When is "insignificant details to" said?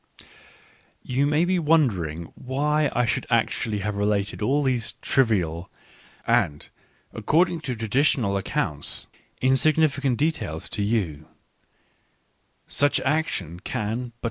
9.41-10.81